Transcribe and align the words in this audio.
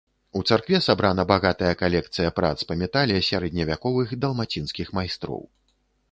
У 0.37 0.41
царкве 0.51 0.77
сабрана 0.83 1.23
багатая 1.31 1.73
калекцыя 1.81 2.31
прац 2.39 2.63
па 2.71 2.77
метале 2.79 3.19
сярэдневяковых 3.27 4.15
далмацінскіх 4.25 4.87
майстроў. 4.99 5.45